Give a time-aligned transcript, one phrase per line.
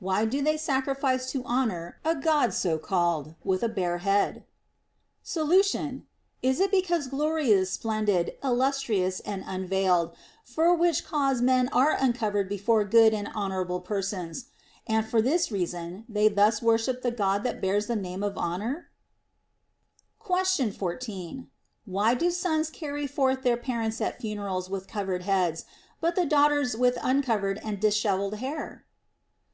[0.00, 4.44] Why do they sacrifice to Honor (a God so called) with a bare head]
[5.22, 6.06] Solution.
[6.42, 10.14] Is it because glory is splendid, illustrious, and unveiled,
[10.44, 14.44] for which cause men are uncovered before good and honorable persons;
[14.86, 18.36] and for this reason they thus wor ship the God that bears the name of
[18.36, 18.90] honor]
[20.18, 21.46] Question 1Ί.
[21.86, 25.64] Why do sons carry forth their parents at funerals with covered heads,
[25.98, 28.84] but the daughters with uncov ered and dishevelled hair'?